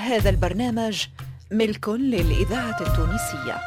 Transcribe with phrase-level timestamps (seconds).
[0.00, 1.06] هذا البرنامج
[1.50, 3.60] ملك للإذاعة التونسية.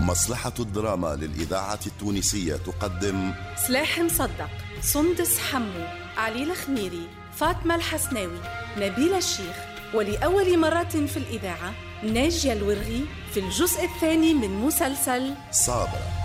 [0.00, 4.50] مصلحة الدراما للإذاعة التونسية تقدم سلاح مصدق
[4.80, 5.84] سندس حمو
[6.16, 8.38] علي الخميري فاطمة الحسناوي
[8.78, 9.71] نبيل الشيخ.
[9.94, 11.72] ولأول مرة في الإذاعة
[12.02, 16.22] ناجية الورغي في الجزء الثاني من مسلسل صابرة.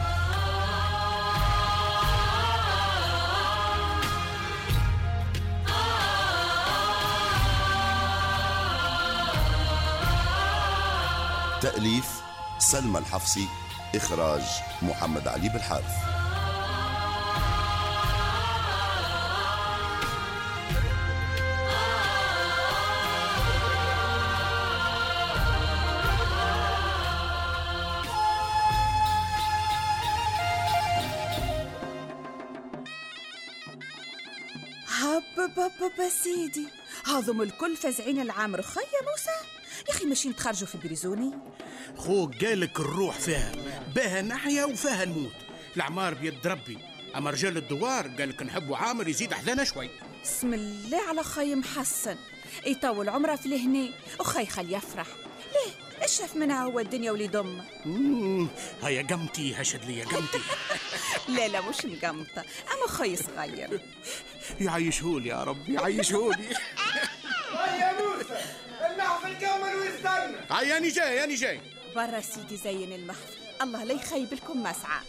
[11.61, 12.21] تأليف
[12.59, 13.47] سلمى الحفصي
[13.95, 14.41] إخراج
[14.81, 16.16] محمد علي بالحارث
[35.59, 36.67] هب سيدي.
[37.05, 39.47] هاذم الكل فزعين العام رخي يا موسى.
[39.87, 41.31] يا أخي ماشيين تخرجوا في بريزوني.
[41.97, 43.51] خوك قالك الروح فيها.
[43.95, 45.33] باها نحيا وفيها نموت.
[45.75, 46.77] العمار بيد ربي.
[47.15, 49.89] أما رجال الدوار قالك نحبوا عامر يزيد أحلانا شوي.
[50.23, 52.15] بسم الله على خي محسن
[52.65, 55.07] يطول عمره في الهني وخي خل يفرح.
[55.53, 57.61] ليه؟ اشرف منها هو الدنيا ولي دم
[58.83, 60.39] هيا قمتي هشد لي قمتي.
[61.35, 63.79] لا لا مش مقمطة أما خي صغير.
[64.61, 66.45] يعيشهولي يا رب يعيشهولي.
[67.79, 68.41] يا موسى
[68.91, 71.59] المحفل كامل ويستنى هيا أنا جاي أنا جاي
[71.95, 74.99] برا سيدي زين المحفل الله لا يخيب لكم مسعى.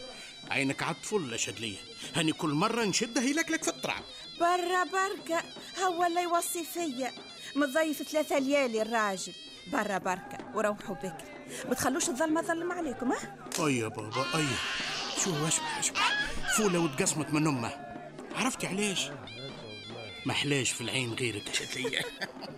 [0.51, 1.79] عينك فل شدلية
[2.17, 4.03] هاني كل مرة نشدها يلكلك في الطراب
[4.41, 5.43] برا بركة
[5.85, 7.13] هو اللي يوصي فيا.
[7.57, 9.33] مضيف ثلاثة ليالي الراجل.
[9.73, 11.13] برا بركة وروحوا بكري
[11.69, 14.47] ما تخلوش الظلمة ظلم عليكم ها؟ أي يا بابا أي.
[15.25, 16.13] شو اشبح اشبح
[16.57, 17.88] فولة وتقسمت من أمه.
[18.39, 19.11] عرفتي علاش؟
[20.27, 21.43] محلاش في العين غيرك.
[21.55, 22.01] شدلية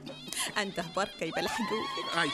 [0.63, 2.19] أنت بركة يبقى لحقوك.
[2.19, 2.29] أي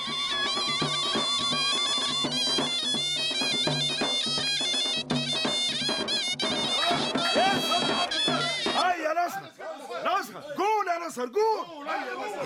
[10.56, 11.86] قول يا نصر قول.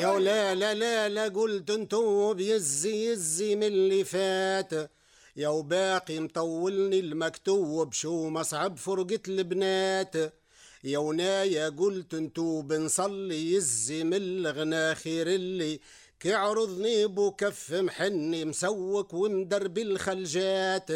[0.02, 4.90] يا لا لا لا لا قلت انتو بيزي يزي من اللي فات.
[5.36, 10.39] يا وباقي مطولني المكتوب شو مصعب فرقة البنات.
[10.84, 13.60] يا ونايا قلت انتو بنصلي
[13.90, 15.80] من الغنا خير اللي
[16.20, 20.90] كعرضني بكف محني مسوك ومدرب الخلجات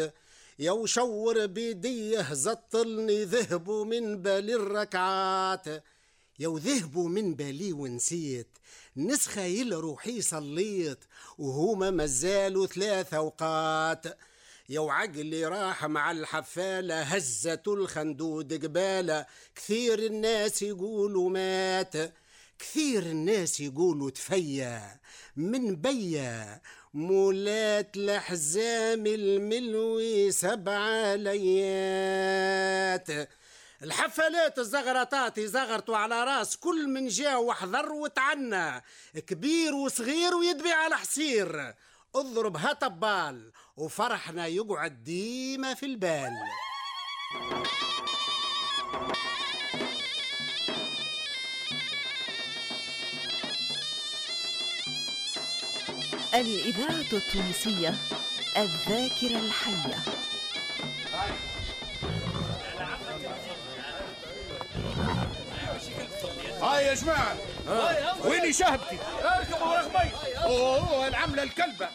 [0.59, 5.83] يا وشور بيديه زطلني ذهبوا من بالي الركعات.
[6.39, 8.57] يا وذهبوا من بالي ونسيت
[8.97, 9.41] نسخة
[9.79, 10.99] روحي صليت
[11.37, 14.17] وهما مازالوا ثلاث أوقات.
[14.69, 19.25] يا وعقلي راح مع الحفالة هزته الخندود قبالة.
[19.55, 21.93] كثير الناس يقولوا مات
[22.59, 24.99] كثير الناس يقولوا تفيا.
[25.35, 26.61] من بيا
[26.93, 33.07] مولات الأحزام الملوي سبع ليات.
[33.83, 38.83] الحفلات الزغرطات زغرتوا على راس كل من جا وحضر وتعنى.
[39.27, 41.73] كبير وصغير ويدبي على حصير.
[42.15, 46.31] اضرب هطبال وفرحنا يقعد ديما في البال.
[56.33, 57.95] الإذاعة التونسية
[58.57, 59.97] الذاكرة الحية.
[66.61, 67.37] هاي يا جماعة
[68.25, 70.11] ويني شهبتي؟ اركبوا رقمي.
[70.43, 71.89] أوه العملة الكلبة.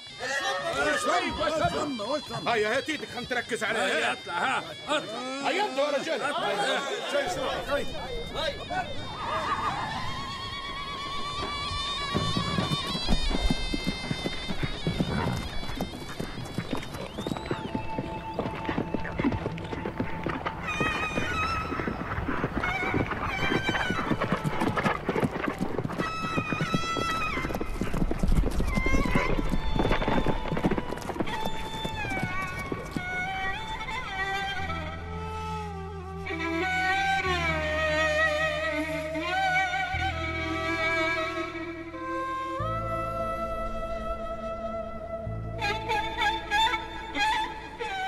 [2.49, 4.13] هيا هات إيدك خلينا نركز عليها.
[4.13, 4.65] اطلع ها
[5.49, 6.21] هيا أنتوا يا رجال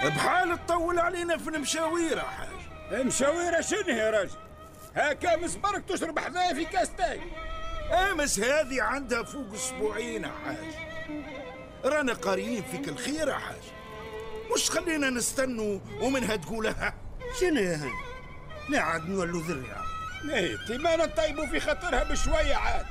[0.09, 3.07] بحال تطول علينا في المشاوير يا حاج.
[3.07, 4.39] مشاويرة شنو يا راجل؟
[4.97, 7.21] هاكا مسبرك تشرب حذايا في كاس تاي
[7.93, 10.75] أمس هذه عندها فوق أسبوعين حاج.
[11.85, 13.63] رانا قاريين فيك الخير حاج.
[14.55, 16.95] مش خلينا نستنوا ومنها تقولها.
[17.41, 17.93] شنو يا هاني؟
[18.69, 19.83] لا عاد نولوا ذريعة.
[20.25, 22.87] نيتي ما نطيبوا في خاطرها بشوية عاد.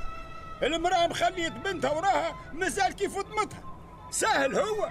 [0.62, 3.62] المرأة مخليت بنتها وراها مازال كيف ضمتها
[4.10, 4.88] سهل هو.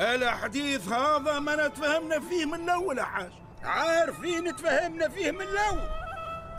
[0.00, 3.30] الحديث هذا ما نتفهمنا فيه من الأول يا حاج؟
[3.62, 5.88] عارفين تفهمنا فيه من الأول.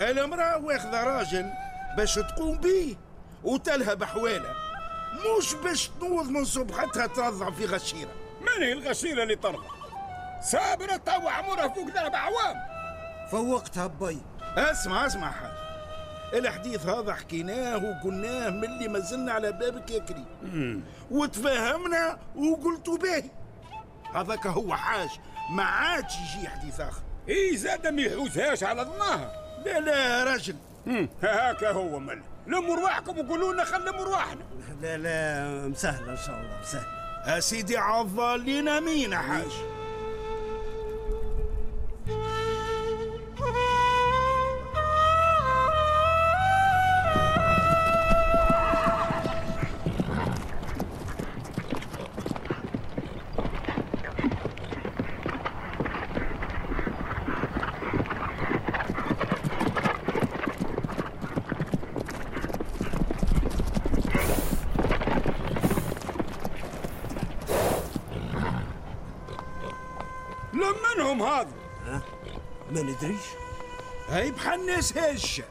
[0.01, 1.51] المرأة واخذة راجل
[1.97, 2.95] باش تقوم بيه
[3.43, 4.53] وتلها بحواله
[5.37, 8.11] مش باش تنوض من صبحتها ترضع في غشيرة.
[8.41, 9.67] من هي الغشيرة اللي ترضى
[10.41, 12.55] صابرة توا عمرها فوق ثلاث أعوام.
[13.31, 14.21] فوقتها بي.
[14.57, 15.50] اسمع اسمع حاج.
[16.33, 20.83] الحديث هذا حكيناه وقلناه من اللي ما زلنا على بابك يا كريم.
[21.11, 23.29] وتفاهمنا وقلتوا باهي
[24.15, 25.09] هذاك هو حاج
[25.51, 27.01] ما عادش يجي حديث آخر.
[27.29, 29.31] إي زاد ما يحوزهاش على ظناها
[29.65, 30.55] لا لا يا راجل.
[30.85, 32.21] مم، هاكا هو مل.
[32.47, 34.41] لموا رواحكم وقولوا لنا خلموا رواحنا
[34.81, 36.85] لا لا مسهلة إن شاء الله مسهلة.
[37.27, 39.51] يا سيدي عضالين مين يا حاج.
[71.11, 72.01] لمنهم هذا؟
[72.71, 73.21] ما ندريش
[74.09, 75.43] هاي بحنس هشه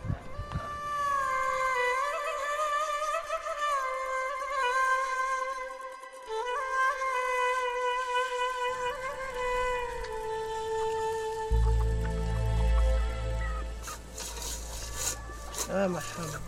[15.70, 16.40] آه محمد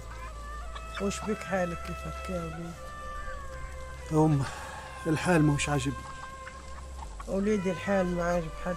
[1.03, 2.75] وش بك حالك كيفك يا وليد
[4.13, 4.43] أم
[5.07, 6.12] الحال مش عاجبني.
[7.29, 8.77] وليدي الحال ما عاجب حد.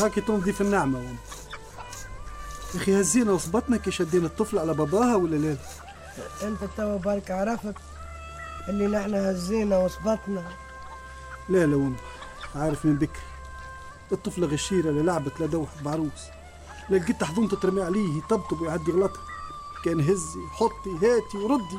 [0.00, 1.16] هاكي تمضي في النعمة أم
[2.74, 5.56] يا أخي هزينا وصبتنا كي شدينا الطفل على باباها ولا لا؟
[6.42, 7.74] أنت توا بالك عرفت
[8.68, 10.52] اللي نحن هزينا وصبتنا.
[11.48, 11.96] لا لا أم
[12.56, 13.22] عارف من بكري
[14.12, 16.24] الطفلة غشيرة لا لعبت لا دوحت بعروس.
[16.88, 19.22] لا لقيت حضنته ترمي عليه يطبطب ويعدي غلطها.
[19.84, 21.78] كان هزي حطي هاتي وردي.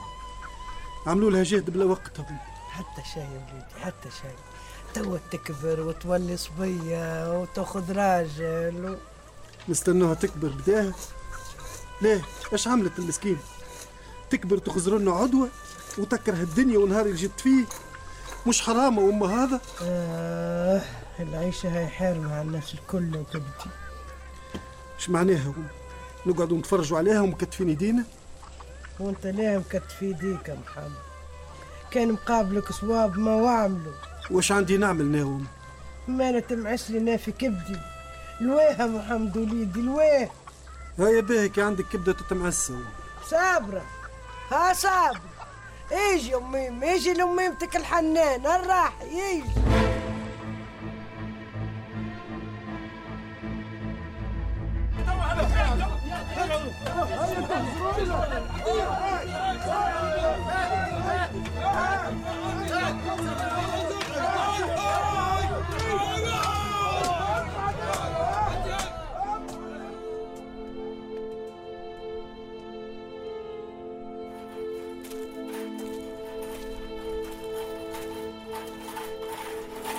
[1.07, 2.19] عملوا لها جهد بلا وقت.
[2.19, 2.38] أم
[2.71, 4.35] حتى شاي يا وليدي حتى شاي.
[4.94, 8.95] توا تكبر وتولي صبية وتاخذ راجل و...
[9.71, 10.94] نستنوها تكبر بداها.
[12.01, 12.21] ليه؟
[12.53, 13.38] إيش عملت المسكين؟
[14.30, 15.50] تكبر تخزر لنا عدوة
[15.97, 17.63] وتكره الدنيا ونهار اللي جبت فيه.
[18.47, 20.81] مش حرام أم هذا؟ آه
[21.19, 23.69] العيشة هاي حارمة على الناس الكل وكبتي
[24.95, 25.68] إيش معناها؟ أم
[26.25, 28.03] نقعدوا نتفرجوا عليها ومكتفين ايدينا
[29.00, 30.91] وانت ليه مكتف يديك يا محمد؟
[31.91, 33.94] كان مقابلك صواب ما وعملوا.
[34.31, 35.45] واش عندي نعمل ناوم؟
[36.07, 37.79] ما أنا تمعس لنا في كبدي.
[38.41, 40.31] يا محمد وليدي الويه
[40.99, 42.83] هيا باهي عندك كبدة تتمعسة أم.
[43.29, 43.81] صابرة.
[44.51, 45.21] ها صابرة.
[45.91, 48.45] ايجي أمي ايجي لاميمتك الحنان.
[48.45, 49.43] الراح يجي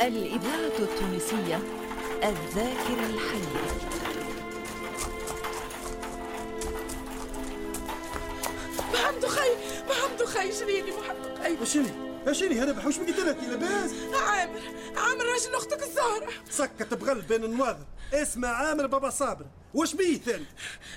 [0.00, 1.60] الإذاعة التونسية
[2.24, 3.60] الذاكرة الحية.
[8.92, 9.50] محمد خي
[9.90, 11.90] محمد خي شريني محمد خي أشيني
[12.26, 13.90] أشيني أنا بحوش بقيت لك لاباس.
[14.14, 14.60] عامر
[14.96, 16.28] عامر راجل أختك الزهرة.
[16.50, 19.46] سكت بغل بين النواظر اسمع عامر بابا صابر.
[19.74, 20.46] واش بيه ثاني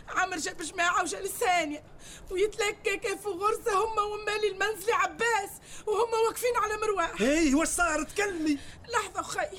[0.07, 1.83] عامر جاب جماعة وجا للثانية
[2.31, 5.49] ويتلكى كيف غرزة هما ومالي المنزلي عباس
[5.87, 8.57] وهما واقفين على مرواح إيه واش صار تكلمي
[8.89, 9.57] لحظة خي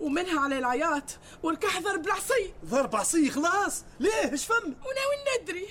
[0.00, 1.04] ومنها على العياط
[1.42, 3.84] والكحذر بالعصي ضرب عصي خلاص.
[4.00, 5.68] ليه؟ إيش فم؟ وناوي ندري.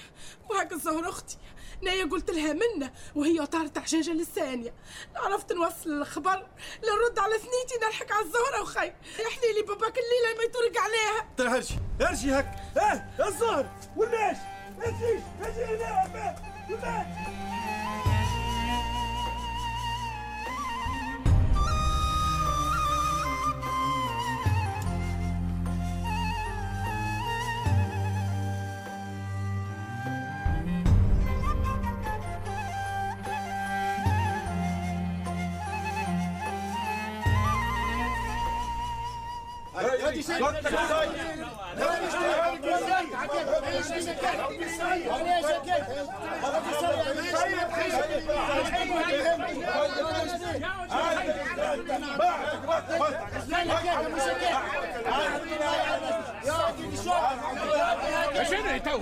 [0.50, 1.38] وهاك الزهر أختي.
[1.82, 4.74] نايا قلت لها منا وهي طارت حجاجة للثانية.
[5.16, 6.48] عرفت نوصل الخبر؟
[6.84, 11.28] لنرد على ثنيتي نلحق على الزهرة وخي يحلي لي باباك الليلة ما يطرق عليها.
[11.38, 14.38] ترى هرجي هرجي هك آه الظهر والناش
[14.82, 16.08] أجي أجي هنا
[58.50, 58.98] شنو تو؟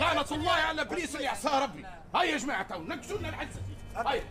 [0.00, 1.16] لعنة الله على إبليس
[1.62, 1.84] ربي.
[2.16, 3.60] هيا يا جماعة تو نكسوا لنا العزة.
[3.96, 4.22] هيا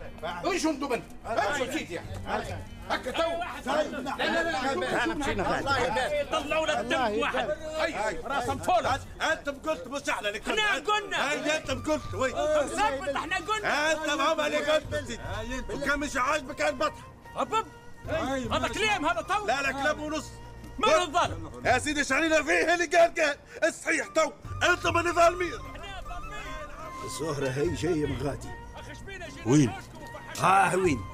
[0.46, 2.08] امشوا أنتم بنت امشوا سيدي يعني
[2.90, 3.30] هكا تو
[3.68, 5.62] لا لا لا انا مشينا
[6.32, 7.48] طلعوا لك دم واحد
[8.24, 9.00] راسهم فولت
[9.32, 12.30] انت قلت إحنا اللي إحنا قلنا هاي انت قلت وي
[12.68, 15.20] ثبت إحنا قلنا انت هم اللي قلت
[15.70, 17.04] وكان مش عاجبك البطح
[17.36, 17.66] هبب
[18.52, 20.26] هذا كلام هذا تو لا لا كلام ونص
[20.78, 24.32] من الظالم يا سيدي شعرينا فيه اللي قال قال الصحيح تو
[24.70, 25.52] انت من ظالمين
[27.04, 28.65] الزهرة هي جاية من غادي
[29.46, 29.72] وين؟
[30.38, 31.04] ها وين؟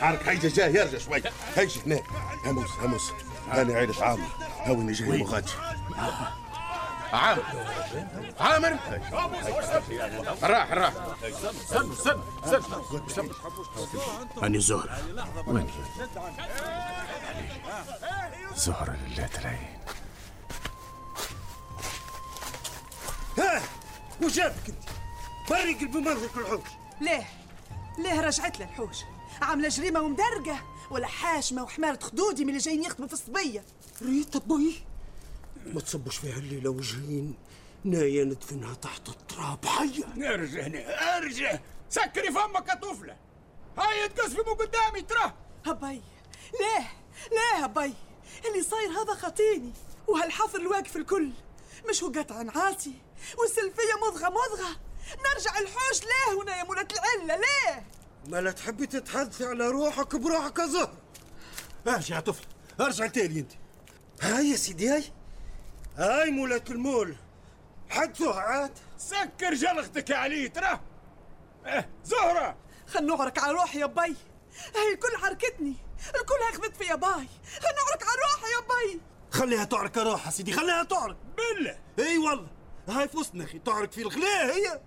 [0.00, 1.22] حرك حيجة جاي يرجع شوي.
[1.56, 2.00] هيجي هنا.
[2.44, 3.12] هموس هموس.
[3.52, 4.26] أنا عيلة عامر
[4.60, 5.52] هوني جاي؟ مغادي.
[7.12, 7.42] عامر
[8.40, 8.78] عامر
[10.42, 10.92] راح راح.
[11.24, 12.22] استنى استنى
[13.06, 13.30] استنى
[14.42, 14.98] أني زهرة.
[15.46, 15.70] وين؟
[18.54, 19.78] زهرة لله العين
[23.38, 23.62] ها
[24.22, 24.84] وش جابك انت؟
[25.48, 26.68] فرق بمنظرك الحوش
[27.02, 27.26] ليه؟
[27.98, 28.96] ليه رجعت للحوش؟
[29.42, 33.64] عاملة جريمة ومدرقة ولا حاشمة وحمارة خدودي من اللي جايين يخدموا في الصبية.
[34.02, 34.74] ريت أبوي
[35.66, 37.34] ما تصبش فيها الليلة وجهين
[37.84, 39.66] نايا ندفنها تحت التراب.
[39.66, 41.58] حية ارجع هنا ارجع
[41.90, 43.16] سكري فمك يا طفلة.
[43.78, 45.34] هاي تقصفي من قدامي ترى.
[45.66, 46.02] هبي.
[46.60, 46.90] ليه؟
[47.32, 47.94] ليه هبي؟
[48.48, 49.72] اللي صاير هذا خطيني.
[50.08, 51.30] وهالحفر الواقف الكل
[51.88, 52.94] مش هو قطع عاسي
[53.38, 54.76] والسلفية مضغة مضغة.
[55.18, 57.86] نرجع الحوش ليه هنا يا مولة العلة ليه؟
[58.28, 60.94] ما لا تحبي تتحدثي على روحك بروحك يا زهر.
[61.88, 62.44] ارجع يا طفل
[62.80, 63.52] ارجع تالي انت.
[64.20, 65.04] هاي يا سيدي هاي.
[65.96, 67.16] هاي مولة المول.
[67.90, 68.78] حدثوها عاد.
[68.98, 70.80] سكر جلختك يا علي ترى.
[71.66, 72.56] آه زهرة.
[72.86, 74.16] خل نعرك على روحي يا بي.
[74.76, 75.74] هاي الكل عركتني.
[76.06, 77.28] الكل هيخبط في يا باي
[77.60, 79.00] خل نعرك على روحي يا بي.
[79.30, 81.16] خليها تعرك روحها سيدي خليها تعرك.
[81.36, 81.78] بالله.
[81.98, 82.48] إي والله
[82.88, 84.80] هاي في وسطنا أخي تعرك في الغلاء هي.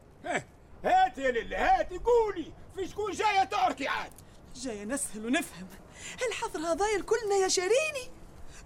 [0.83, 2.53] هاتي يا لله هاتي قولي.
[2.75, 4.11] في شكون جاية تأركي عاد؟
[4.55, 5.67] جاية نسهل ونفهم.
[6.27, 8.11] الحظر هذايا الكلنا يا شيريني.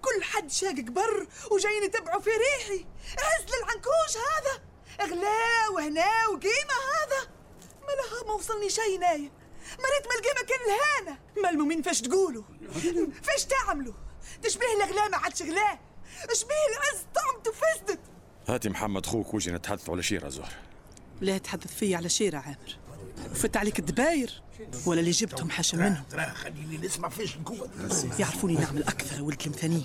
[0.02, 2.86] كل حد شاقق بر وجايين يتبعوا في ريحي.
[3.18, 4.62] عز للعنكوش هذا.
[5.10, 7.30] غلاء وهنا وقيمة هذا.
[7.80, 9.32] ما لها ما وصلني شي نايم.
[9.78, 12.42] مريت ما القيمة كان الهانة ما المؤمن فاش تقولوا؟
[13.26, 13.94] فاش تعملوا؟
[14.42, 15.78] تشبيه الغلاء ما عادش غلاء
[16.32, 18.00] شبيه العز طعمته فسدت.
[18.48, 20.52] هاتي محمد خوك وجي نتحدث على شيرة زهر
[21.20, 22.76] لا تحدث فيا على شيرة عامر.
[23.34, 24.42] فت عليك الدباير.
[24.86, 26.02] ولا اللي جبتهم حاشم منهم.
[26.10, 27.68] ترى خليني نسمع فيش نقول
[28.18, 29.84] يعرفوني نعمل أكثر ولد المثانين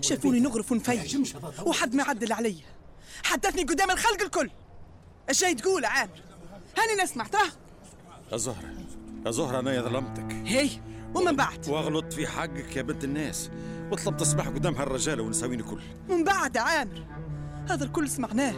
[0.00, 1.34] شافوني نغرف ونفيش
[1.66, 2.56] وحد ما عدل علي.
[3.24, 4.50] حدثني قدام الخلق الكل.
[5.28, 6.20] إيش جاي تقول عامر؟
[6.78, 7.50] هاني نسمع ترى.
[8.32, 8.74] يا زهرة.
[9.26, 10.32] يا زهرة أنا ظلمتك.
[10.32, 10.70] هي
[11.14, 13.50] ومن بعد؟ واغلط في حقك يا بنت الناس.
[13.90, 17.06] وطلب تسمح قدام هالرجالة ونساوين الكل من بعد يا عامر.
[17.68, 18.52] هذا الكل سمعناه.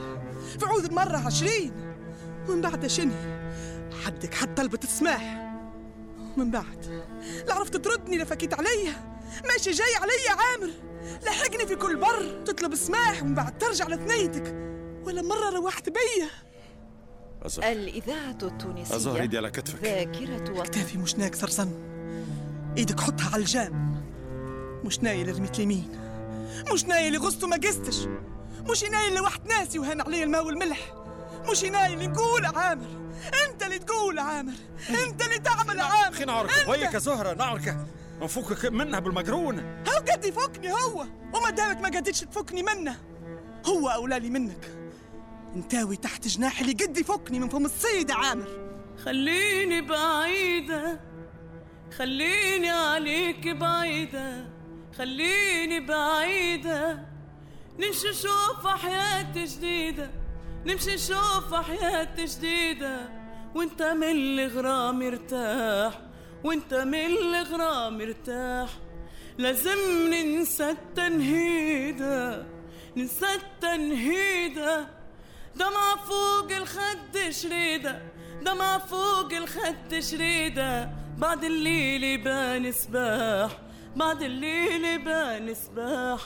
[0.58, 1.87] في عود مرة عشرين.
[2.48, 3.12] من بعد شنو؟
[4.04, 5.52] حدك حد طلبة السماح
[6.36, 7.04] من بعد.
[7.46, 9.18] لا عرفت تردني لا فكيت عليا.
[9.48, 10.70] ماشي جاي عليا يا عامر.
[11.26, 12.44] لحقني في كل بر.
[12.44, 14.54] تطلب سماح ومن بعد ترجع لثنيتك
[15.04, 16.28] ولا مرة روحت بيا.
[17.42, 18.94] يا زهرة الإذاعة التونسية.
[18.94, 19.84] يا زهرة ايدي على كتفك.
[19.84, 20.62] ذاكرة وطن.
[20.62, 21.70] كتافي مش ناك سرسن.
[22.78, 24.02] إيدك حطها على الجام.
[24.84, 25.88] مش نايل اللي رميت اليمين
[26.72, 28.06] مش نايل اللي غصته ما قستش
[28.70, 30.94] مش نايل اللي واحد ناسي وهان علي الماء والملح.
[31.50, 32.86] مش نايل اللي نقول عامر.
[33.46, 34.52] انت اللي تقول عامر.
[34.90, 36.08] انت اللي تعمل عامر.
[36.08, 37.76] أخي نعرك وياك يا زهرة نعرك
[38.20, 42.96] نفكك منها بالمقرون هو قد يفكني هو وما دامك ما قدتش تفكني منه.
[43.66, 44.70] هو أولى لي منك.
[45.56, 48.68] انتاوي تحت جناحي اللي قد يفكني من فم الصيد عامر.
[49.04, 51.00] خليني بعيدة
[51.98, 54.46] خليني عليك بعيدة
[54.98, 57.08] خليني بعيدة.
[57.78, 60.10] نمشي نشوف حياة جديدة.
[60.66, 63.08] نمشي نشوف حياة جديدة
[63.54, 66.00] وإنت من الغرام مرتاح
[66.44, 68.68] وإنت من الغرام مرتاح
[69.38, 69.78] لازم
[70.10, 72.46] ننسى التنهيدة
[72.96, 74.86] ننسى التنهيدة
[75.56, 78.02] دمعة فوق الخد شريدة
[78.42, 83.58] دمعة فوق الخد شريدة بعد الليل يبان سباح
[83.96, 86.20] بعد الليل يبان سباح.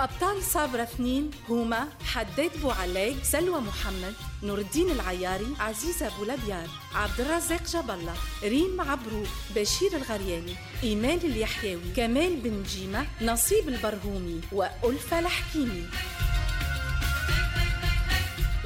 [0.00, 7.62] أبطال صابرة اثنين هما حداد بوعلاق سلوى محمد نور الدين العياري عزيزة بولابيار عبد الرزاق
[7.62, 9.26] جاب الله ريم عبروك
[9.56, 15.86] بشير الغرياني إيمان اليحيوي كمال بن جيمة نصيب البرهومي وألفة الحكيمي.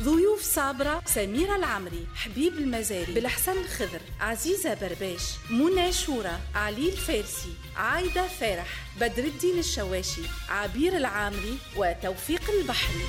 [0.01, 8.29] ضيوف صابرة سميرة العمري حبيب المزاري بالحسن الخضر عزيزة برباش منى شورى علي الفارسي عايدة
[8.29, 8.69] فرح
[9.01, 13.05] بدر الدين الشواشي عبير العامري وتوفيق البحري.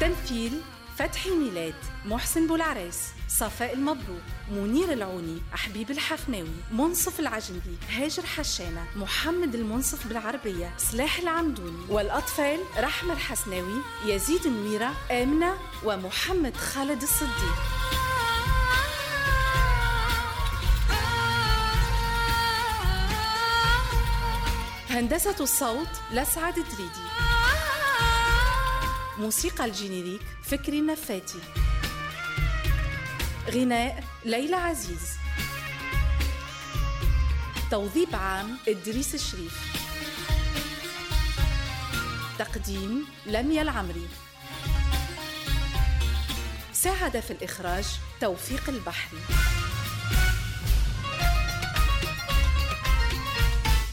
[0.00, 0.52] تمثيل
[0.98, 1.74] فتحي ميلاد
[2.04, 2.98] محسن بولعريس
[3.28, 11.84] صفاء المبروك منير العوني حبيب الحفناوي منصف العجنبي هاجر حشانة محمد المنصف بالعربية سلاح العمدوني
[11.88, 17.54] والأطفال رحمة الحسناوي يزيد النويرة آمنة ومحمد خالد الصديق.
[24.90, 27.33] هندسة الصوت لسعد دريدي
[29.18, 31.38] موسيقى الجينيريك فكري النفاتي.
[33.50, 35.16] غناء ليلى عزيز.
[37.70, 39.60] توظيف عام إدريس الشريف.
[42.38, 44.08] تقديم لميا العمري.
[46.72, 47.84] ساعد في الإخراج
[48.20, 49.18] توفيق البحري.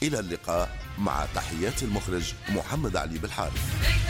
[0.03, 4.00] إلى اللقاء مع تحيات المخرج محمد علي بالحارث.